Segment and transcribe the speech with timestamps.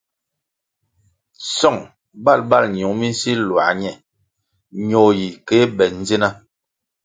[1.57, 1.79] Song
[2.23, 3.91] bal bal ñiung mi nsil luā ñe
[4.89, 6.29] ñoh yi kéh be ndzina.